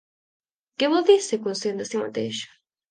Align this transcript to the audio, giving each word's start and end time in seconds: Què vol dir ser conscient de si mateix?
Què 0.79 0.89
vol 0.95 1.07
dir 1.11 1.19
ser 1.27 1.41
conscient 1.47 1.81
de 1.83 1.91
si 1.93 2.05
mateix? 2.05 2.45